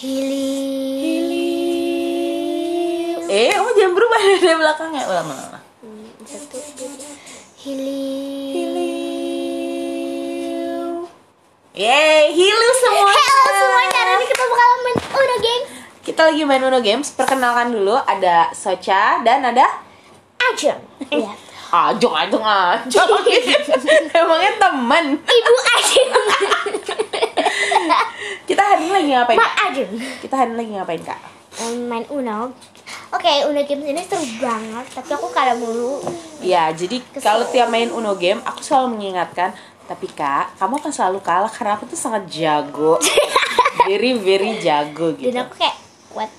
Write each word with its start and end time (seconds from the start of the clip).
Hiliu. 0.00 1.20
Eh, 3.28 3.52
kamu 3.52 3.68
jangan 3.76 3.92
berubah 3.92 4.16
dari 4.40 4.56
belakangnya. 4.56 5.04
Ulang, 5.04 5.28
ulang, 5.28 5.44
ulang. 5.52 5.60
Hmm, 5.84 6.08
Satu, 6.24 6.56
tiga. 6.72 7.04
Hiliu. 7.60 8.64
Yeay, 11.76 12.32
hilu 12.32 12.68
semua. 12.80 13.12
Halo 13.12 13.52
semuanya, 13.52 13.92
hari 14.00 14.12
ini 14.16 14.24
kita 14.24 14.40
bakal 14.48 14.68
main 14.80 14.96
Uno 15.04 15.36
Games. 15.36 15.68
Kita 16.00 16.32
lagi 16.32 16.48
main 16.48 16.64
Uno 16.64 16.80
Games. 16.80 17.12
Perkenalkan 17.12 17.68
dulu 17.68 18.00
ada 18.00 18.56
Socha 18.56 19.20
dan 19.20 19.44
ada 19.44 19.68
Ajeng. 20.48 20.80
Iya. 21.12 21.36
Ajong, 21.76 22.16
Ajong, 22.16 22.40
Ajong. 22.40 23.20
Emangnya 24.16 24.52
teman. 24.56 25.20
Ibu 25.20 25.52
Ajeng. 25.76 26.08
Kita 28.48 28.62
hari 28.62 28.86
ini 28.86 28.92
lagi 28.92 29.08
ngapain? 29.14 29.38
Mak? 29.38 29.52
Ajeng. 29.70 29.92
Kita 30.20 30.34
hari 30.34 30.48
ini 30.52 30.58
lagi 30.58 30.70
ngapain, 30.78 31.02
Kak? 31.04 31.20
Um, 31.60 31.76
main 31.90 32.04
Uno. 32.08 32.54
Oke, 33.10 33.32
Uno 33.46 33.60
Games 33.66 33.86
ini 33.86 34.02
seru 34.06 34.22
banget, 34.38 34.86
tapi 34.94 35.10
aku 35.12 35.28
kalah 35.34 35.58
mulu. 35.58 35.98
Ya, 36.40 36.70
jadi 36.70 37.02
kalau 37.18 37.42
tiap 37.50 37.68
main 37.68 37.90
Uno 37.90 38.14
game, 38.14 38.38
aku 38.46 38.62
selalu 38.62 38.96
mengingatkan, 38.98 39.50
tapi 39.90 40.06
Kak, 40.10 40.56
kamu 40.62 40.78
akan 40.78 40.92
selalu 40.94 41.18
kalah 41.20 41.50
karena 41.50 41.74
aku 41.74 41.90
tuh 41.90 41.98
sangat 41.98 42.30
jago. 42.30 42.96
very 43.88 44.12
very 44.18 44.60
jago 44.62 45.16
gitu. 45.18 45.32
Dan 45.32 45.46
aku 45.46 45.54
kayak 45.58 45.76
what? 46.14 46.30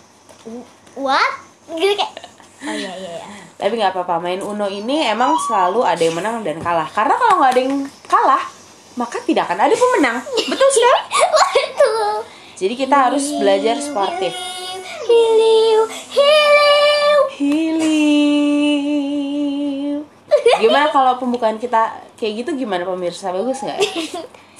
What? 0.96 1.32
Gitu 1.72 1.94
kayak 2.00 2.14
Oh 2.62 2.76
iya 2.78 2.94
iya 2.94 3.12
iya. 3.18 3.28
Tapi 3.58 3.74
nggak 3.74 3.94
apa-apa, 3.94 4.22
main 4.22 4.38
Uno 4.38 4.70
ini 4.70 5.02
emang 5.10 5.34
selalu 5.50 5.82
ada 5.82 5.98
yang 5.98 6.14
menang 6.14 6.46
dan 6.46 6.62
kalah. 6.62 6.86
Karena 6.86 7.18
kalau 7.18 7.42
nggak 7.42 7.52
ada 7.58 7.62
yang 7.62 7.76
kalah, 8.06 8.44
maka 9.02 9.18
tidak 9.26 9.50
akan 9.50 9.66
ada 9.66 9.74
pemenang. 9.74 10.22
Betul 10.46 10.70
sekali. 10.70 11.02
Betul. 11.58 12.22
Jadi 12.62 12.78
kita 12.78 13.10
harus 13.10 13.34
belajar 13.42 13.82
sportif. 13.82 14.30
Hiliu, 15.10 15.90
hiliu. 16.14 17.18
Hiliu. 17.42 18.62
Gimana 20.62 20.94
kalau 20.94 21.18
pembukaan 21.18 21.58
kita 21.58 21.98
kayak 22.14 22.46
gitu 22.46 22.54
gimana 22.54 22.86
pemirsa 22.86 23.34
bagus 23.34 23.66
nggak? 23.66 23.82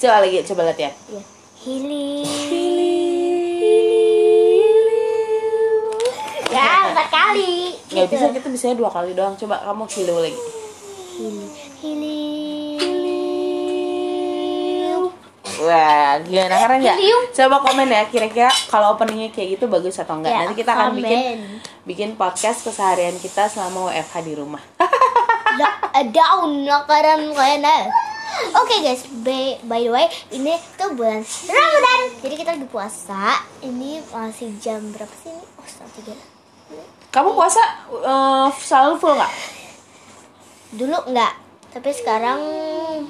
Coba 0.02 0.26
lagi, 0.26 0.42
coba 0.42 0.66
latihan. 0.66 0.90
Iya. 1.06 1.22
Hiliu. 1.62 2.26
Ya, 6.50 6.90
empat 6.90 7.06
kali. 7.06 7.78
Gitu. 7.86 8.10
bisa 8.10 8.34
kita 8.34 8.50
bisanya 8.50 8.74
dua 8.74 8.90
kali 8.90 9.14
doang. 9.14 9.38
Coba 9.38 9.62
kamu 9.62 9.86
hilu 9.86 10.18
lagi. 10.18 10.34
Hili, 11.14 11.46
hiliu. 11.78 12.61
Wah, 15.62 16.18
gimana 16.20 16.54
keren 16.58 16.78
nggak? 16.80 16.96
Hiliu. 16.98 17.18
Coba 17.30 17.56
komen 17.60 17.86
ya 17.86 18.02
kira-kira 18.06 18.50
kalau 18.66 18.94
openingnya 18.94 19.30
kayak 19.30 19.56
gitu 19.56 19.64
bagus 19.66 19.94
atau 19.96 20.18
enggak. 20.18 20.32
Ya, 20.32 20.38
Nanti 20.42 20.54
kita 20.56 20.72
akan 20.72 20.90
bikin 20.94 21.18
komen. 21.18 21.38
bikin 21.82 22.10
podcast 22.14 22.62
keseharian 22.62 23.14
kita 23.16 23.46
selama 23.46 23.88
WFH 23.88 24.14
di 24.22 24.34
rumah. 24.34 24.62
Da- 25.52 25.78
daun 26.04 26.64
lakaran 26.64 27.30
kayaknya. 27.30 27.92
Oke 28.32 28.80
guys, 28.80 29.04
by, 29.20 29.60
by 29.62 29.78
the 29.78 29.92
way, 29.92 30.08
ini 30.30 30.56
tuh 30.74 30.96
bulan 30.96 31.20
Ramadan. 31.20 32.00
Jadi 32.18 32.34
kita 32.34 32.50
lagi 32.56 32.64
puasa. 32.66 33.38
Ini 33.60 34.00
masih 34.08 34.56
jam 34.56 34.80
berapa 34.88 35.12
sih 35.14 35.30
ini? 35.30 35.44
Oh, 35.52 35.66
setengah 35.68 35.92
tiga. 35.94 36.14
Kamu 37.12 37.36
puasa 37.36 37.60
eh, 37.92 38.48
selalu 38.58 38.96
full 38.96 39.14
nggak? 39.14 39.32
Dulu 40.72 41.12
enggak, 41.12 41.32
tapi 41.72 41.88
sekarang 41.90 42.40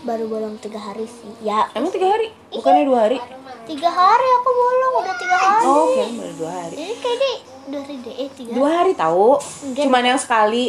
baru 0.00 0.24
bolong 0.26 0.54
tiga 0.56 0.78
hari 0.78 1.02
sih. 1.02 1.30
Ya, 1.42 1.66
Emang 1.74 1.90
tiga 1.90 2.06
hari? 2.08 2.30
Bukannya 2.48 2.86
dua 2.86 3.00
hari? 3.04 3.18
tiga 3.62 3.86
hari 3.86 4.26
aku 4.32 4.50
bolong 4.50 4.92
udah 4.98 5.16
tiga 5.16 5.36
hari. 5.36 5.64
Oh, 5.64 5.86
oke, 5.86 6.02
baru 6.14 6.34
dua 6.34 6.50
hari. 6.52 6.74
Ini 6.76 6.94
kayaknya 6.98 7.32
dua 7.64 7.80
hari 7.80 7.94
deh, 7.98 8.14
eh 8.16 8.28
tiga. 8.34 8.50
Dua 8.52 8.68
hari 8.72 8.92
tahu. 8.92 9.30
Enggak. 9.38 9.82
Cuman 9.86 10.02
yang 10.04 10.18
sekali 10.18 10.64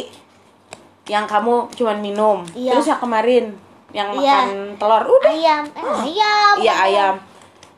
yang 1.04 1.24
kamu 1.26 1.54
cuman 1.74 1.98
minum. 1.98 2.38
Iya. 2.50 2.70
Terus 2.74 2.86
yang 2.88 3.00
kemarin 3.00 3.44
yang 3.90 4.08
Iya. 4.10 4.34
makan 4.46 4.48
telur 4.78 5.02
udah. 5.08 5.30
Ayam, 5.30 5.62
eh, 5.66 6.06
ayam. 6.06 6.54
Iya 6.58 6.74
ayam. 6.80 7.14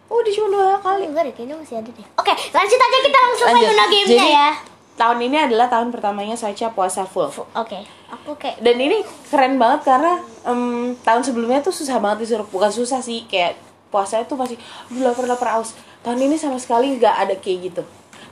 Udah 0.06 0.30
cuma 0.30 0.48
dua 0.48 0.68
kali. 0.78 1.04
Enggak 1.08 1.22
deh, 1.26 1.34
kayaknya 1.34 1.56
masih 1.58 1.76
ada 1.76 1.90
deh. 1.90 2.06
Oke, 2.14 2.32
lanjut 2.32 2.78
aja 2.78 2.98
kita 3.02 3.18
langsung 3.18 3.46
main 3.50 3.64
gamenya 3.64 4.04
Jadi 4.06 4.28
ya. 4.30 4.50
Tahun 4.96 5.18
ini 5.28 5.36
adalah 5.48 5.68
tahun 5.68 5.92
pertamanya 5.92 6.34
Sacha 6.34 6.72
puasa 6.72 7.04
full. 7.04 7.28
Oke, 7.30 7.78
aku 8.08 8.34
kayak 8.40 8.60
Dan 8.64 8.80
ini 8.80 9.04
keren 9.28 9.60
banget 9.60 9.86
karena 9.86 10.18
em, 10.42 10.96
tahun 11.04 11.22
sebelumnya 11.22 11.60
tuh 11.60 11.72
susah 11.72 12.00
banget 12.00 12.26
disuruh 12.26 12.48
bukan 12.48 12.72
susah 12.72 13.04
sih 13.04 13.28
kayak 13.28 13.60
puasanya 13.92 14.24
tuh 14.26 14.40
masih 14.40 14.56
lapar 14.98 15.28
lapar 15.28 15.48
aus. 15.60 15.76
Tahun 16.00 16.16
ini 16.16 16.34
sama 16.40 16.56
sekali 16.56 16.96
nggak 16.96 17.16
ada 17.28 17.34
kayak 17.36 17.58
gitu. 17.72 17.82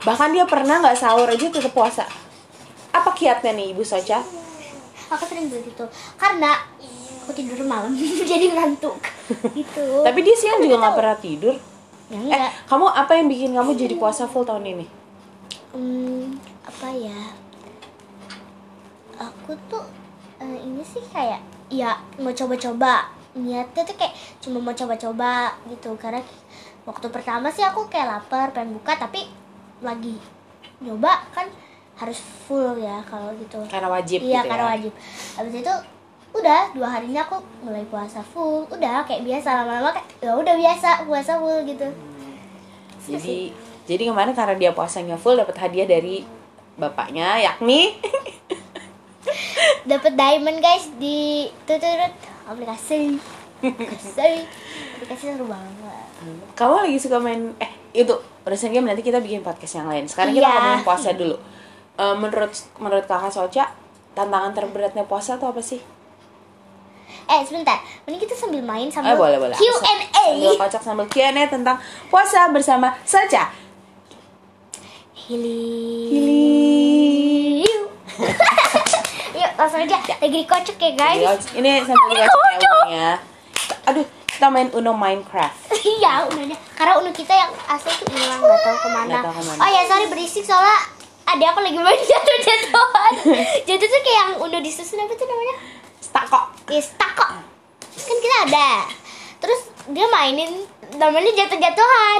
Bahkan 0.03 0.33
dia 0.33 0.45
pernah 0.49 0.81
nggak 0.81 0.97
sahur 0.97 1.29
aja 1.29 1.47
tetap 1.47 1.71
puasa. 1.71 2.03
Apa 2.91 3.13
kiatnya 3.13 3.53
nih 3.53 3.71
Ibu 3.71 3.85
Sacha? 3.85 4.19
aku 5.05 5.23
sering 5.29 5.47
begitu 5.53 5.85
karena 6.17 6.65
aku 7.25 7.31
tidur 7.33 7.61
malam 7.65 7.93
jadi 8.31 8.53
ngantuk 8.53 8.97
gitu 9.53 9.85
Tapi 10.01 10.19
dia 10.21 10.35
siang 10.37 10.59
juga 10.61 10.81
nggak 10.81 10.95
pernah 10.97 11.17
tidur. 11.17 11.55
ya 12.05 12.21
Eh, 12.37 12.51
kamu 12.69 12.85
apa 12.85 13.17
yang 13.17 13.27
bikin 13.29 13.51
kamu 13.57 13.73
jadi 13.73 13.95
puasa 13.97 14.29
full 14.29 14.45
tahun 14.45 14.61
ini? 14.61 14.85
Hmm, 15.73 16.37
apa 16.75 16.91
ya? 16.91 17.21
Aku 19.15 19.55
tuh 19.71 19.87
eh, 20.43 20.59
ini 20.59 20.83
sih 20.83 20.99
kayak 21.07 21.39
ya 21.71 21.95
mau 22.19 22.35
coba-coba. 22.35 23.07
Niatnya 23.35 23.87
tuh 23.87 23.95
kayak 23.95 24.11
cuma 24.43 24.59
mau 24.59 24.75
coba-coba 24.75 25.55
gitu. 25.71 25.95
Karena 25.95 26.19
waktu 26.83 27.07
pertama 27.07 27.47
sih 27.47 27.63
aku 27.63 27.87
kayak 27.87 28.11
lapar 28.19 28.51
pengen 28.51 28.75
buka 28.75 28.99
tapi 28.99 29.23
lagi 29.79 30.19
nyoba 30.83 31.23
kan 31.31 31.47
harus 31.95 32.19
full 32.19 32.75
ya 32.75 32.99
kalau 33.07 33.31
gitu. 33.39 33.63
Karena 33.71 33.87
wajib 33.87 34.19
iya 34.19 34.43
gitu 34.43 34.51
karena 34.51 34.65
ya. 34.67 34.71
wajib. 34.75 34.91
Habis 35.39 35.53
itu 35.63 35.73
udah 36.35 36.75
dua 36.75 36.89
harinya 36.91 37.23
aku 37.23 37.39
mulai 37.63 37.87
puasa 37.87 38.19
full. 38.19 38.67
Udah 38.67 39.07
kayak 39.07 39.23
biasa 39.23 39.63
lama-lama 39.63 39.95
kayak 39.95 40.07
ya 40.19 40.35
udah 40.35 40.55
biasa 40.59 41.07
puasa 41.07 41.39
full 41.39 41.63
gitu. 41.63 41.87
Jadi 43.07 43.55
jadi 43.87 44.11
kemarin 44.11 44.35
karena 44.35 44.59
dia 44.59 44.71
puasanya 44.75 45.15
full 45.15 45.39
dapat 45.39 45.55
hadiah 45.55 45.87
dari 45.87 46.27
bapaknya 46.75 47.39
yakni 47.41 47.95
dapat 49.85 50.13
diamond 50.13 50.59
guys 50.59 50.91
di 50.95 51.47
tutut 51.63 52.11
aplikasi 52.45 53.17
aplikasi 53.59 54.45
aplikasi 54.95 55.23
seru 55.31 55.45
banget 55.45 56.05
kamu 56.53 56.73
lagi 56.81 56.97
suka 56.97 57.17
main 57.17 57.53
eh 57.57 57.71
itu 57.93 58.11
urusan 58.43 58.69
game 58.69 58.85
nanti 58.85 59.01
kita 59.01 59.17
bikin 59.17 59.39
podcast 59.39 59.79
yang 59.79 59.87
lain. 59.87 60.03
Sekarang 60.03 60.29
kita 60.29 60.43
Iya. 60.43 60.51
ngomongin 60.53 60.83
puasa 60.83 61.09
dulu. 61.15 61.33
Eh, 61.95 62.13
menurut 62.13 62.51
menurut 62.75 63.05
kakak 63.05 63.31
Soca 63.31 63.71
tantangan 64.11 64.51
terberatnya 64.51 65.01
puasa 65.01 65.35
tuh 65.35 65.49
apa 65.49 65.59
sih? 65.59 65.79
eh 67.25 67.41
sebentar 67.41 67.73
mending 68.05 68.21
kita 68.21 68.37
sambil 68.37 68.61
main 68.61 68.85
Eh 68.85 68.91
sambil 68.91 69.15
boleh 69.15 69.39
boleh. 69.39 69.55
Sa- 69.55 69.63
Q&A 69.81 70.05
Sambil 70.29 70.59
kocok 70.59 70.81
sambil 70.83 71.05
Q&A 71.07 71.43
tentang 71.47 71.79
puasa 72.05 72.51
bersama 72.51 72.93
Soca. 73.01 73.49
Hili. 75.25 75.57
Yuk 79.35 79.51
langsung 79.57 79.81
aja 79.81 79.97
lagi 79.97 80.37
dikocok 80.45 80.77
ya 80.77 80.91
guys. 80.93 81.49
Ini 81.57 81.81
sambil 81.81 82.13
dikocok 82.13 82.45
ya 82.45 82.53
Uno 82.61 82.73
ya. 82.93 83.11
Aduh, 83.89 84.05
kita 84.29 84.53
main 84.53 84.69
Uno 84.69 84.93
Minecraft. 84.93 85.73
Iya 85.85 86.25
ununya 86.29 86.57
karena 86.73 86.97
unu 86.97 87.13
kita 87.13 87.29
yang 87.29 87.53
asli 87.69 87.93
itu 87.93 88.05
hilang 88.13 88.41
nggak 88.41 88.57
tahu 88.61 88.77
ke 88.77 88.89
mana. 88.89 89.05
Nggak 89.05 89.25
tahu 89.25 89.33
ke 89.37 89.43
mana. 89.49 89.59
Oh 89.61 89.69
ya 89.69 89.81
sorry 89.85 90.05
berisik 90.09 90.45
soalnya 90.45 90.77
ada 91.25 91.45
aku 91.53 91.59
lagi 91.61 91.77
main 91.77 92.01
jatuh 92.09 92.37
jatuhan. 92.41 93.11
jatuh 93.65 93.87
tuh 93.89 94.01
kayak 94.01 94.17
yang 94.17 94.31
unu 94.41 94.57
disusun 94.61 95.01
apa 95.01 95.13
tuh 95.13 95.25
namanya? 95.25 95.55
Stako. 96.01 96.39
Yes, 96.69 96.93
tako. 96.97 97.37
Kan 97.97 98.17
kita 98.17 98.37
ada. 98.49 98.69
Terus 99.41 99.61
dia 99.89 100.05
mainin 100.09 100.65
namanya 100.97 101.31
jatuh-jatuhan. 101.33 102.19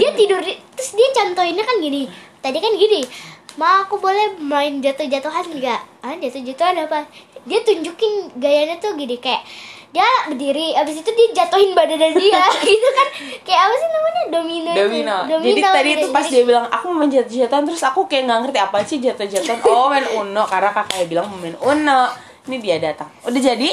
Dia 0.00 0.10
tidur 0.16 0.40
terus 0.44 0.90
dia 0.92 1.08
contohinnya 1.12 1.64
kan 1.64 1.76
gini. 1.80 2.08
Tadi 2.42 2.58
kan 2.58 2.72
gini. 2.74 3.06
Ma 3.54 3.84
aku 3.84 4.00
boleh 4.00 4.34
main 4.40 4.82
jatuh-jatuhan 4.82 5.46
enggak? 5.54 5.80
Ah, 6.02 6.16
jatuh-jatuhan 6.18 6.88
apa? 6.88 7.06
Dia 7.46 7.62
tunjukin 7.62 8.34
gayanya 8.42 8.80
tuh 8.82 8.98
gini 8.98 9.18
kayak 9.22 9.44
dia 9.92 10.08
berdiri 10.24 10.72
abis 10.72 11.04
itu 11.04 11.10
dia 11.12 11.44
jatuhin 11.44 11.76
badan 11.76 12.00
dia 12.16 12.40
gitu 12.64 12.88
kan 12.96 13.08
kayak 13.44 13.60
apa 13.68 13.74
sih 13.76 13.88
namanya 13.92 14.22
domino 14.32 14.70
itu. 14.72 14.80
Domino. 14.80 15.16
Jadi 15.28 15.60
tadi 15.60 15.90
itu 16.00 16.06
pas 16.08 16.24
dia 16.24 16.42
bilang 16.48 16.64
aku 16.72 16.84
mau 16.90 17.04
main 17.04 17.12
jatuh-jatuhan 17.12 17.64
terus 17.68 17.82
aku 17.84 18.08
kayak 18.08 18.24
nggak 18.24 18.38
ngerti 18.48 18.58
apa 18.58 18.76
sih 18.88 18.98
jatuh-jatuhan. 19.04 19.60
Oh 19.68 19.92
main 19.92 20.08
Uno 20.16 20.42
karena 20.48 20.72
kakaknya 20.72 21.06
bilang 21.06 21.26
mau 21.28 21.38
main 21.38 21.56
Uno. 21.60 22.08
Ini 22.48 22.56
dia 22.58 22.76
datang. 22.80 23.12
Udah 23.22 23.38
jadi? 23.38 23.70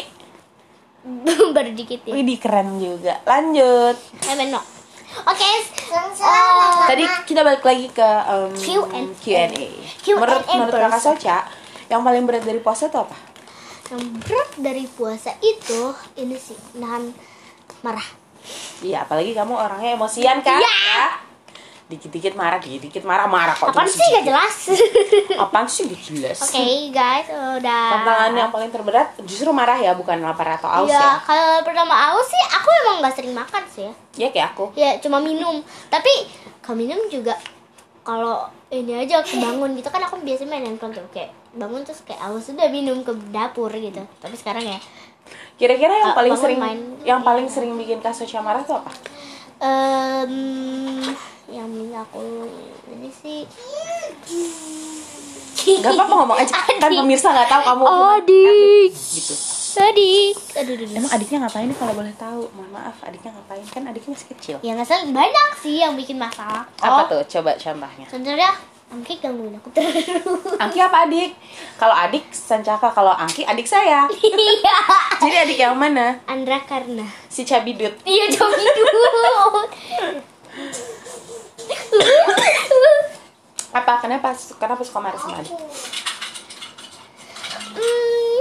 baru 1.55 1.71
dikit 1.73 2.03
ya 2.05 2.13
Wih 2.13 2.37
keren 2.37 2.77
juga. 2.77 3.23
Lanjut. 3.23 3.95
eh 3.97 4.35
Beno. 4.35 4.78
Oke 5.25 5.43
eh, 5.43 5.61
Tadi 6.89 7.03
kita 7.25 7.41
balik 7.41 7.63
lagi 7.65 7.87
ke 7.89 8.09
um, 8.29 8.51
Q&A. 8.53 9.01
Q&A. 9.19 9.67
Menurut 10.15 10.45
menurut 10.47 10.73
kakak 10.73 10.91
person. 10.97 11.15
Soca, 11.17 11.37
yang 11.89 12.01
paling 12.05 12.23
berat 12.25 12.43
dari 12.45 12.59
puasa 12.61 12.87
itu 12.87 12.97
apa? 12.97 13.29
yang 13.89 14.05
berat 14.21 14.49
dari 14.61 14.85
puasa 14.85 15.33
itu 15.41 15.81
ini 16.13 16.37
sih 16.37 16.57
nahan 16.77 17.09
marah 17.81 18.05
Iya, 18.79 19.03
apalagi 19.03 19.35
kamu 19.35 19.51
orangnya 19.51 19.99
emosian 19.99 20.39
kan? 20.39 20.57
Iya. 20.63 20.79
Ya. 20.87 21.28
Dikit-dikit 21.89 22.33
marah 22.33 22.57
dikit-dikit 22.57 23.01
marah 23.01 23.25
marah 23.25 23.51
kok 23.51 23.67
Apaan 23.67 23.85
sih 23.85 24.05
gak 24.11 24.21
jelas? 24.23 24.55
apaan 25.43 25.65
sih 25.65 25.83
gak 25.83 26.01
jelas 26.05 26.37
Oke 26.39 26.61
guys, 26.89 27.25
udah. 27.25 27.85
tantangan 27.91 28.31
yang 28.31 28.49
paling 28.49 28.69
terberat 28.69 29.09
justru 29.25 29.49
marah 29.49 29.73
ya 29.75 29.91
bukan 29.91 30.17
lapar 30.19 30.53
atau 30.53 30.69
aus 30.69 30.85
Iya, 30.85 30.95
ya 30.95 31.13
kalau 31.19 31.49
pertama 31.61 32.13
aus 32.13 32.25
sih 32.25 32.43
aku 32.47 32.69
emang 32.79 32.95
gak 33.01 33.15
sering 33.15 33.33
makan 33.33 33.63
sih 33.67 33.83
ya. 33.83 33.93
ya 34.15 34.27
kayak 34.29 34.47
aku 34.51 34.69
Ya 34.73 34.95
cuma 34.97 35.17
minum. 35.19 35.59
Tapi 35.87 36.29
kalau 36.59 36.77
minum 36.77 37.01
juga 37.07 37.33
kalau 37.99 38.37
ini 38.69 38.93
aja 38.95 39.19
kebangun 39.19 39.73
gitu 39.73 39.89
kan 39.89 40.01
aku 40.01 40.17
biasanya 40.19 40.49
main 40.51 40.65
handphone 40.67 40.93
tuh 40.93 41.01
kayak 41.09 41.33
bangun 41.51 41.81
terus 41.81 42.01
kayak 42.01 42.21
aus 42.23 42.45
udah 42.47 42.69
minum 42.69 43.01
ke 43.01 43.11
dapur 43.27 43.69
gitu. 43.71 43.97
Tapi 44.15 44.35
sekarang 44.35 44.61
ya 44.63 44.77
kira-kira 45.55 45.89
yang 45.95 46.13
Ah, 46.13 46.15
paling 46.15 46.31
bangun 46.31 46.43
sering 46.43 46.59
main. 46.59 46.79
yang 47.03 47.21
paling 47.21 47.45
sering 47.45 47.73
bikin 47.75 47.97
Kasosha 47.97 48.39
marah 48.39 48.61
tuh 48.61 48.77
apa 48.77 48.93
em 49.59 50.33
yang 51.49 51.67
ini 51.67 51.91
aku 51.91 52.45
ini 52.87 53.09
sih 53.11 53.39
Gak 55.59 55.91
apa-apa 55.91 56.13
ngomong 56.15 56.37
aja 56.39 56.55
kan 56.81 56.89
pemirsa 56.89 57.29
nggak 57.29 57.47
tahu 57.47 57.61
kamu 57.63 57.83
Adik. 58.15 58.91
gitu 58.93 59.33
Adik. 59.79 60.35
Aduh, 60.55 60.73
aduh, 60.73 60.83
aduh. 60.83 60.97
emang 60.97 61.11
adiknya 61.11 61.37
ngapain 61.39 61.65
nih 61.65 61.77
kalau 61.77 61.93
boleh 61.93 62.11
tahu 62.13 62.41
mohon 62.51 62.69
maaf 62.69 62.97
adiknya 63.01 63.31
ngapain 63.31 63.63
kan 63.65 63.83
adiknya 63.85 64.11
masih 64.11 64.27
kecil 64.33 64.55
Ya 64.59 64.73
nggak 64.73 64.83
salah 64.83 65.05
banyak 65.07 65.49
sih 65.57 65.75
yang 65.77 65.93
bikin 65.93 66.17
masalah. 66.17 66.65
apa 66.75 66.99
Oh, 66.99 67.05
tuh 67.07 67.21
coba 67.29 67.53
contohnya 67.55 68.05
Contohnya 68.05 68.49
Angki 68.89 69.21
gangguin 69.21 69.53
aku 69.53 69.69
terus. 69.69 69.93
Angki 70.63 70.81
apa 70.81 71.05
adik 71.05 71.37
kalau 71.77 71.93
adik 71.93 72.25
Sancaka 72.29 72.89
kalau 72.89 73.13
Angki 73.13 73.45
adik 73.45 73.63
saya 73.63 74.09
Iya. 74.09 74.77
jadi 75.21 75.35
adik 75.45 75.59
yang 75.59 75.77
mana 75.77 76.17
Andra 76.25 76.57
karena. 76.61 77.05
si 77.29 77.45
Cabidut 77.45 77.93
Iya 78.01 78.25
dulu. 78.27 78.73
Apa? 83.69 83.93
Kenapa? 83.99 84.27
Kenapa 84.33 84.81
suka 84.81 84.99
marah 84.99 85.17
sama 85.17 85.37
adik 85.37 85.53
Hmm, 87.69 88.39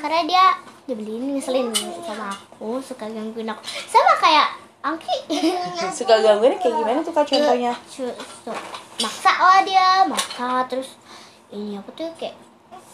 karena 0.00 0.20
dia 0.24 0.44
dibeliin 0.84 1.34
ngeselin 1.34 1.68
sama 2.00 2.30
aku 2.30 2.78
suka 2.78 3.04
gangguin 3.06 3.48
aku. 3.48 3.60
Sama 3.84 4.14
kayak 4.16 4.48
Angki. 4.80 5.16
Suka 5.96 6.20
gangguin 6.20 6.54
kayak 6.54 6.74
gimana 6.74 7.00
tuh 7.00 7.10
kak 7.10 7.24
contohnya? 7.24 7.72
Cu- 7.88 8.12
maksa 8.94 9.32
lah 9.34 9.60
dia 9.60 10.04
maksa 10.04 10.68
terus 10.68 10.94
ini 11.48 11.74
aku 11.74 11.88
tuh 11.92 12.08
kayak 12.14 12.36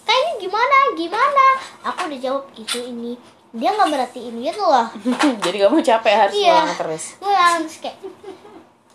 kayaknya 0.03 0.33
gimana 0.41 0.77
gimana? 0.95 1.47
Aku 1.85 2.07
udah 2.07 2.21
jawab 2.21 2.45
itu 2.55 2.79
ini. 2.81 3.19
Dia 3.51 3.75
nggak 3.75 3.91
merhatiin 3.91 4.39
gitu 4.39 4.63
loh. 4.63 4.87
Jadi 5.45 5.57
kamu 5.59 5.83
capek 5.83 6.15
harus 6.17 6.33
Iya. 6.33 6.55
ngulang 6.57 6.79
terus. 6.79 7.05
Ngulang 7.19 7.55
terus 7.61 7.77
kayak 7.83 7.97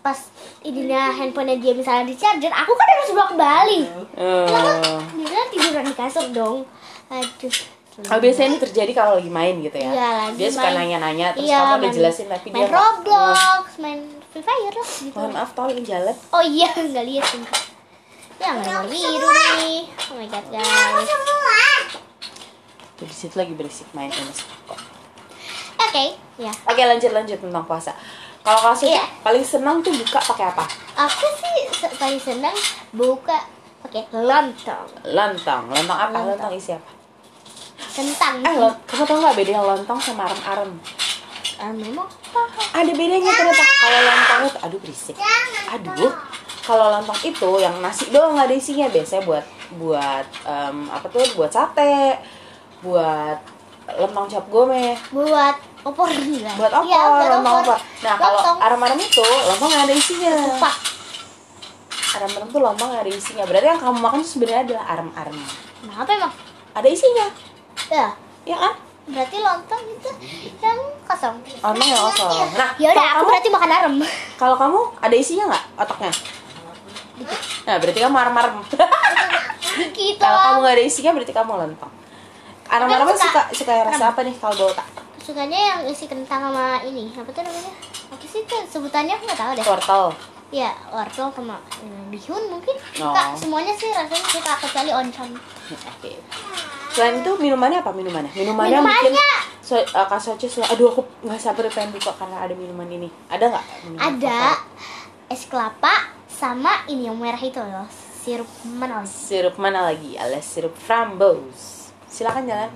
pas 0.06 0.18
ininya 0.62 1.10
handphonenya 1.10 1.58
dia 1.58 1.72
misalnya 1.72 2.04
di 2.04 2.14
charger 2.14 2.46
aku 2.48 2.70
kan 2.70 2.86
harus 2.88 3.10
bawa 3.10 3.26
kembali 3.28 3.80
Hmm. 4.14 5.02
dia 5.18 5.42
tiduran 5.50 5.82
di 5.82 5.94
kasur 5.94 6.26
dong 6.30 6.62
aduh 7.08 7.74
Oh, 8.06 8.20
biasanya 8.20 8.48
ini 8.50 8.58
terjadi 8.60 8.92
kalau 8.92 9.16
lagi 9.16 9.32
main 9.32 9.56
gitu 9.56 9.72
ya. 9.74 9.88
Iya, 9.88 10.08
lagi 10.20 10.36
dia 10.36 10.48
suka 10.50 10.68
main. 10.68 10.76
nanya-nanya 10.84 11.32
terus 11.32 11.48
Iya, 11.48 11.56
kamu 11.56 11.64
udah 11.64 11.80
main- 11.80 11.96
jelasin 11.96 12.26
tapi 12.28 12.46
main 12.46 12.54
dia 12.54 12.66
nggak- 12.68 12.76
Roblox 12.76 13.64
main 13.78 13.98
Free 14.28 14.44
Fire 14.44 14.68
lah 14.70 14.88
gitu 15.00 15.16
Mohon 15.16 15.32
maaf 15.32 15.50
tolong 15.50 15.80
jalan. 15.82 16.16
oh 16.28 16.44
iya 16.44 16.68
nggak 16.86 17.04
lihat 17.06 17.24
sih 17.26 17.40
ya 18.36 18.48
nggak 18.52 18.68
mau 18.70 18.84
biru 18.86 19.28
nih 19.32 19.80
oh 19.88 20.14
my 20.14 20.28
god 20.28 20.44
guys 20.46 21.08
Tuh 22.94 23.04
di 23.04 23.14
situ 23.14 23.32
lagi 23.34 23.52
berisik 23.52 23.88
main 23.92 24.08
ini. 24.08 24.32
oke 25.78 26.04
ya 26.38 26.52
Oke 26.66 26.82
lanjut 26.82 27.10
lanjut 27.10 27.38
tentang 27.38 27.64
puasa. 27.64 27.96
Kalau 28.46 28.60
kasus 28.64 28.86
Iya. 28.88 29.02
paling 29.20 29.42
senang 29.42 29.82
tuh 29.82 29.90
buka 29.90 30.22
pakai 30.22 30.46
apa? 30.46 30.62
aku 30.96 31.26
sih 31.34 31.56
se- 31.74 31.90
paling 31.92 32.16
senang 32.16 32.54
buka 32.94 33.42
pakai 33.82 34.06
lontong 34.08 34.86
Lontong. 35.02 35.64
Lontong 35.66 35.98
apa? 35.98 36.14
Lontong. 36.14 36.30
Lontong 36.30 36.54
isi 36.54 36.70
apa? 36.70 36.90
kentang 37.90 38.44
Eh, 38.44 38.54
lo, 38.54 38.68
kamu 38.84 39.02
tau 39.02 39.16
nggak 39.18 39.34
bedanya 39.34 39.62
lontong 39.64 39.98
sama 39.98 40.28
arem-arem? 40.28 40.70
Ah, 41.56 41.72
memang 41.72 42.04
Ada 42.70 42.92
bedanya 42.92 43.32
ternyata. 43.32 43.64
Kalau 43.64 44.00
lontong 44.04 44.40
itu, 44.44 44.58
aduh 44.60 44.78
berisik. 44.78 45.16
Aduh. 45.66 46.12
Kalau 46.60 46.86
lontong 46.92 47.20
itu 47.24 47.50
yang 47.56 47.74
nasi 47.80 48.10
doang 48.10 48.36
nggak 48.36 48.46
ada 48.46 48.54
isinya 48.54 48.86
biasanya 48.86 49.22
buat 49.24 49.44
buat 49.74 50.26
em, 50.44 50.86
apa 50.86 51.06
tuh? 51.08 51.24
Buat 51.34 51.50
sate, 51.50 52.20
buat 52.80 53.38
lontong 53.96 54.28
cap 54.28 54.46
gome. 54.46 54.94
buat 55.08 55.56
opor 55.86 56.08
juga 56.10 56.50
buat 56.52 56.72
opor, 56.72 56.84
Iya, 56.84 56.98
buat 56.98 57.30
lontong 57.32 57.56
opor. 57.62 57.78
Nah, 58.02 58.14
kalau 58.16 58.40
arem-arem 58.58 58.98
itu 58.98 59.22
lontong 59.22 59.68
nggak 59.68 59.84
ada 59.84 59.94
isinya. 59.94 60.30
Kupat. 60.34 60.74
Arem-arem 62.12 62.48
tuh 62.48 62.60
lontong 62.60 62.88
nggak 62.88 63.02
ada 63.02 63.12
isinya. 63.12 63.44
Berarti 63.44 63.66
yang 63.68 63.78
kamu 63.78 63.98
makan 64.00 64.20
sebenarnya 64.20 64.62
adalah 64.64 64.84
arem-arem. 64.88 65.36
Kenapa 65.78 66.10
emang? 66.12 66.32
Ada 66.72 66.88
isinya, 66.88 67.26
Ya, 67.86 68.06
ya 68.44 68.56
kan? 68.58 68.74
berarti 69.06 69.38
lontong 69.38 69.82
itu 69.86 70.10
yang 70.58 70.78
kosong. 71.02 71.38
Lontong 71.56 71.86
yang 71.86 72.02
kosong. 72.04 72.50
Nah, 72.52 72.70
Ya 72.74 72.90
udah, 72.90 72.96
kalau 72.96 73.06
aku 73.06 73.14
kamu- 73.16 73.30
berarti 73.30 73.48
makan 73.48 73.70
arem. 73.72 73.94
Kalau 74.34 74.56
kamu 74.58 74.80
ada 74.98 75.16
isinya 75.16 75.44
nggak 75.46 75.64
otaknya? 75.78 76.12
Nah, 77.62 77.76
berarti 77.78 77.98
kamu 78.00 78.16
arem-arem. 78.16 78.54
Gitu. 79.92 80.16
kalau 80.16 80.38
kamu 80.40 80.58
nggak 80.58 80.74
ada 80.74 80.84
isinya 80.84 81.10
berarti 81.12 81.32
kamu 81.32 81.52
lontong. 81.54 81.92
Arem-arem 82.66 83.06
suka 83.08 83.22
suka 83.22 83.42
suka 83.54 83.72
rasa 83.84 84.04
apa 84.10 84.20
nih 84.20 84.34
kalau 84.34 84.56
bau 84.58 84.72
tak? 84.72 84.88
Sukanya 85.26 85.58
yang 85.58 85.80
isi 85.90 86.06
kentang 86.06 86.38
sama 86.38 86.78
ini, 86.86 87.10
apa 87.10 87.26
tuh 87.34 87.42
namanya? 87.42 87.74
Apa 88.14 88.22
sih 88.30 88.46
itu 88.46 88.56
sebutannya 88.70 89.10
aku 89.18 89.26
nggak 89.26 89.40
tahu 89.42 89.50
deh. 89.58 89.64
Wortel. 89.66 90.04
Ya, 90.54 90.70
wortel 90.94 91.26
sama 91.34 91.58
hmm, 91.82 92.14
bihun 92.14 92.46
mungkin. 92.46 92.78
Suka 92.94 93.34
semuanya 93.34 93.74
sih 93.74 93.90
rasanya 93.90 94.22
suka 94.22 94.54
kecuali 94.62 94.94
oncom. 94.94 95.34
Oke. 95.74 96.22
Selain 96.94 97.18
itu 97.18 97.32
minumannya 97.42 97.82
apa 97.82 97.90
minumannya? 97.90 98.30
Minumannya, 98.38 98.78
Minumannya. 98.78 99.10
mungkin 99.10 99.66
so, 99.66 99.74
uh, 99.74 100.06
Kak 100.06 100.22
Soce 100.22 100.46
selalu, 100.46 100.78
aduh 100.78 100.86
aku 100.94 101.02
nggak 101.26 101.42
sabar 101.42 101.66
pengen 101.74 101.90
buka 101.98 102.14
karena 102.14 102.46
ada 102.46 102.54
minuman 102.54 102.86
ini. 102.86 103.10
Ada 103.26 103.50
nggak? 103.50 103.64
Ada 103.98 104.38
favorit? 104.54 105.34
es 105.34 105.42
kelapa 105.50 105.94
sama 106.30 106.86
ini 106.86 107.10
yang 107.10 107.18
merah 107.18 107.42
itu 107.42 107.58
loh, 107.58 107.90
sirup 108.22 108.46
manis. 108.62 109.10
Sirup 109.10 109.58
mana 109.58 109.90
lagi? 109.90 110.14
Alias 110.14 110.46
sirup 110.46 110.78
framboz. 110.78 111.90
Silakan 112.06 112.46
jalan. 112.46 112.70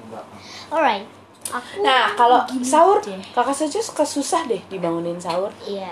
Alright. 0.75 1.20
Aku 1.49 1.81
Nah, 1.81 2.13
kalau 2.13 2.45
sahur, 2.61 3.01
deh. 3.01 3.17
Kakak 3.31 3.57
Soce 3.57 3.81
suka 3.81 4.05
susah 4.05 4.45
deh 4.45 4.61
dibangunin 4.67 5.17
sahur. 5.17 5.49
Iya. 5.63 5.89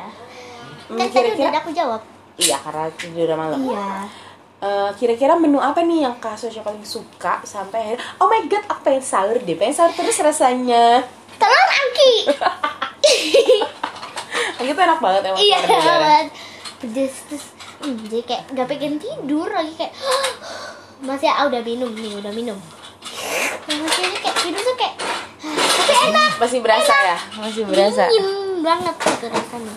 Hmm, 0.86 0.96
Kan 0.96 1.08
tadi 1.08 1.28
udah 1.28 1.34
kira-kira 1.34 1.58
aku 1.58 1.72
jawab. 1.72 2.00
iya 2.36 2.56
karena 2.56 2.86
tidur 2.94 3.28
malam. 3.34 3.58
Iya. 3.58 3.88
Eh, 4.58 4.90
kira-kira 4.94 5.34
menu 5.34 5.58
apa 5.58 5.80
nih 5.80 6.02
yang 6.02 6.14
Kak 6.16 6.34
Soce 6.34 6.58
paling 6.58 6.82
suka 6.82 7.38
sampai 7.42 7.94
akhirnya 7.94 8.02
oh 8.18 8.26
my 8.26 8.42
god 8.44 8.62
aku 8.66 8.80
pengen 8.84 9.02
sahur 9.02 9.38
deh 9.38 9.54
pengen 9.54 9.70
sahur 9.72 9.92
terus 9.92 10.18
rasanya 10.18 11.02
Telur 11.34 11.68
angki. 11.72 12.14
Kayak 14.54 14.66
gitu 14.66 14.80
enak 14.80 14.98
banget 14.98 15.22
emang 15.24 15.38
iya 15.38 15.58
banget. 15.62 16.26
Pedes 16.78 17.14
terus 17.26 17.44
hmm, 17.78 17.96
jadi 18.06 18.22
kayak 18.24 18.42
gak 18.52 18.66
pengen 18.68 18.94
tidur 18.98 19.46
lagi 19.46 19.70
kayak 19.74 19.94
masih 21.06 21.30
ah 21.30 21.46
udah 21.46 21.62
minum 21.62 21.90
nih 21.92 22.14
udah 22.14 22.32
minum. 22.32 22.58
Nah, 23.68 23.76
masih 23.78 24.00
ini 24.02 24.16
kayak 24.18 24.36
tidur 24.40 24.58
tuh 24.58 24.74
kayak 24.74 24.94
tapi 25.38 25.94
enak. 26.08 26.27
Masih 26.38 26.58
berasa 26.62 26.94
ya? 26.94 27.18
Masih 27.36 27.62
berasa. 27.66 28.06
Dingin 28.06 28.62
banget 28.62 28.94
gitu 28.96 29.26
rasanya. 29.30 29.74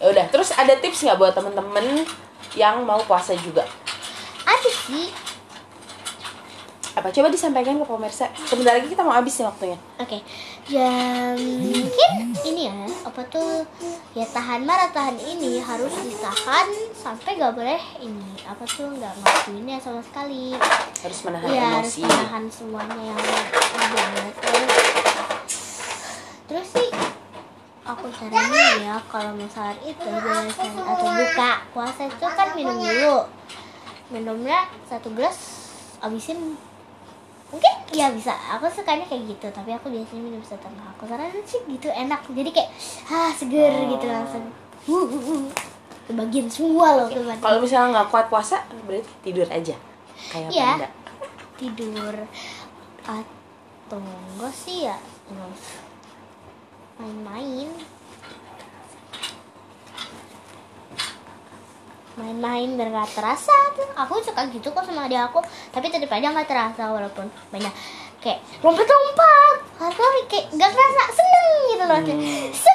ya 0.00 0.06
udah 0.08 0.26
terus 0.32 0.48
ada 0.56 0.72
tips 0.80 1.04
nggak 1.04 1.20
buat 1.20 1.32
temen-temen 1.36 2.08
yang 2.56 2.80
mau 2.84 3.00
puasa 3.04 3.36
juga? 3.36 3.64
Ada 4.48 4.70
sih. 4.88 5.12
apa? 6.90 7.06
Coba 7.14 7.30
disampaikan 7.30 7.78
ke 7.78 7.86
pemirsa. 7.86 8.26
Sebentar 8.44 8.74
lagi 8.74 8.90
kita 8.90 9.06
mau 9.06 9.14
habis 9.14 9.38
nih 9.38 9.46
waktunya. 9.46 9.78
Oke, 10.02 10.18
ya 10.66 10.90
mungkin 11.38 12.34
ini 12.44 12.66
ya 12.66 12.76
apa 13.06 13.22
tuh? 13.30 13.62
Ya 14.12 14.26
tahan 14.26 14.66
marah 14.66 14.90
tahan 14.90 15.16
ini 15.22 15.62
harus 15.62 15.94
ditahan 16.02 16.66
sampai 17.00 17.40
gak 17.40 17.56
boleh 17.56 17.80
ini 18.04 18.44
apa 18.44 18.60
tuh 18.68 18.92
nggak 18.92 19.08
ngelakuinnya 19.16 19.80
sama 19.80 20.04
sekali. 20.04 20.52
harus 21.00 21.18
menahan 21.24 21.48
harus 21.48 21.96
emosi. 21.96 22.04
menahan 22.04 22.44
semuanya 22.52 23.00
yang 23.00 23.16
ada 23.16 23.40
terus, 26.44 26.68
sih 26.76 26.90
aku 27.88 28.06
saranin 28.12 28.84
ya 28.84 29.00
kalau 29.08 29.32
misalnya 29.32 29.80
itu 29.80 30.04
biasanya 30.04 30.82
atau 30.84 31.08
buka 31.08 31.52
puasa 31.72 32.04
itu 32.04 32.26
kan 32.36 32.48
minum 32.52 32.76
dulu. 32.76 33.24
Minumnya 34.12 34.68
satu 34.84 35.08
gelas 35.16 35.38
abisin 36.04 36.58
mungkin 37.48 37.74
ya 37.96 38.12
bisa. 38.12 38.36
Aku 38.60 38.68
sukanya 38.68 39.08
kayak 39.08 39.24
gitu 39.24 39.48
tapi 39.48 39.72
aku 39.72 39.88
biasanya 39.88 40.20
minum 40.20 40.42
setengah. 40.44 40.84
Aku 40.98 41.08
saranin 41.08 41.40
sih 41.48 41.64
gitu 41.64 41.88
enak. 41.88 42.20
Jadi 42.28 42.50
kayak 42.52 42.70
ah 43.08 43.32
seger 43.32 43.72
Oh. 43.72 43.88
gitu 43.96 44.06
langsung. 44.10 44.44
Uh, 44.84 45.06
uh, 45.08 45.30
uh. 45.32 45.79
Kebagian 46.10 46.50
semua 46.50 46.98
loh 46.98 47.06
kebagian 47.06 47.38
kalau 47.38 47.62
misalnya 47.62 47.88
nggak 48.02 48.08
kuat 48.10 48.26
puasa 48.26 48.66
berarti 48.82 49.06
tidur 49.22 49.46
aja. 49.46 49.78
Kayak 50.26 50.50
Iya. 50.50 50.70
panda 50.74 50.88
tidur 51.54 52.14
atau 53.06 53.98
enggak 54.02 54.54
sih 54.54 54.90
ya? 54.90 54.98
Main-main. 56.98 57.70
Main-main 62.18 62.68
biar 62.76 62.88
nggak 62.90 63.10
terasa. 63.14 63.54
Tuh 63.78 63.88
aku 63.94 64.18
suka 64.20 64.44
gitu 64.50 64.68
kok 64.68 64.84
sama 64.84 65.06
adik 65.06 65.22
aku 65.22 65.40
tapi 65.70 65.88
tetap 65.88 66.10
aja 66.10 66.34
nggak 66.34 66.50
terasa 66.50 66.90
walaupun 66.90 67.30
banyak 67.48 67.72
kayak 68.20 68.42
lompat-lompat! 68.60 69.56
Tapi 69.80 70.20
kayak 70.28 70.46
nggak 70.52 70.70
kerasa 70.74 71.02
seneng 71.14 71.48
gitu 71.72 71.84
loh. 71.86 72.00
Seneng 72.04 72.69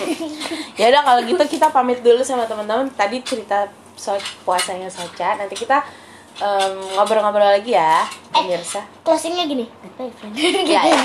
ya 0.80 0.86
udah 0.90 1.02
kalau 1.02 1.20
gitu 1.22 1.42
kita 1.48 1.66
pamit 1.70 2.00
dulu 2.00 2.20
sama 2.20 2.44
teman-teman. 2.44 2.88
Tadi 2.92 3.22
cerita 3.22 3.66
soal 3.94 4.18
puasanya 4.42 4.90
Soca. 4.90 5.38
Nanti 5.38 5.54
kita 5.54 5.82
em, 6.36 6.74
ngobrol-ngobrol 6.94 7.58
lagi 7.58 7.72
ya 7.72 8.02
pemirsa. 8.30 8.82
closingnya 9.02 9.46
gini. 9.46 9.66
Goodbye 9.68 10.10
friend 10.12 10.34
Ya, 10.66 10.82
ya. 10.82 11.04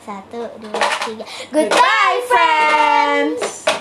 satu 0.00 0.40
dua 0.56 0.80
tiga. 1.04 1.24
Goodbye 1.52 2.20
friends. 2.28 3.64
bye 3.64 3.74
guys 3.74 3.79